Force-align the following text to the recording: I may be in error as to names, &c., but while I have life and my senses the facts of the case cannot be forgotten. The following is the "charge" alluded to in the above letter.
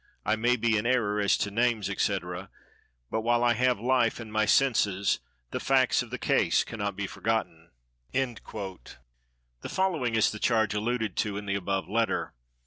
I 0.25 0.35
may 0.35 0.55
be 0.55 0.77
in 0.79 0.87
error 0.87 1.19
as 1.19 1.37
to 1.37 1.51
names, 1.51 1.85
&c., 2.01 2.17
but 3.11 3.21
while 3.21 3.43
I 3.43 3.53
have 3.53 3.79
life 3.79 4.19
and 4.19 4.33
my 4.33 4.45
senses 4.45 5.19
the 5.51 5.59
facts 5.59 6.01
of 6.01 6.09
the 6.09 6.17
case 6.17 6.63
cannot 6.63 6.95
be 6.95 7.05
forgotten. 7.05 7.69
The 8.11 8.97
following 9.69 10.15
is 10.15 10.31
the 10.31 10.39
"charge" 10.39 10.73
alluded 10.73 11.15
to 11.17 11.37
in 11.37 11.45
the 11.45 11.53
above 11.53 11.87
letter. 11.87 12.33